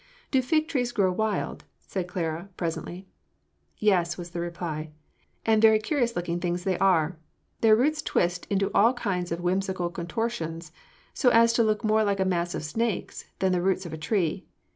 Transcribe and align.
"Do 0.31 0.41
fig 0.41 0.67
trees 0.67 0.91
grow 0.91 1.11
wild?" 1.11 1.63
asked 1.95 2.07
Clara, 2.07 2.49
presently. 2.57 3.07
"Yes," 3.77 4.17
was 4.17 4.31
the 4.31 4.39
reply, 4.39 4.89
"and 5.45 5.61
very 5.61 5.77
curious 5.77 6.15
looking 6.15 6.39
things 6.39 6.63
they 6.63 6.75
are. 6.79 7.19
'Their 7.59 7.75
roots 7.75 8.01
twist 8.01 8.47
into 8.49 8.71
all 8.73 8.95
kinds 8.95 9.31
of 9.31 9.41
whimsical 9.41 9.91
contortions, 9.91 10.71
so 11.13 11.29
as 11.29 11.53
to 11.53 11.63
look 11.63 11.83
more 11.83 12.03
like 12.03 12.19
a 12.19 12.25
mass 12.25 12.55
of 12.55 12.63
snakes 12.63 13.25
than 13.37 13.51
the 13.51 13.61
roots 13.61 13.85
of 13.85 13.93
a 13.93 13.95
tree. 13.99 14.47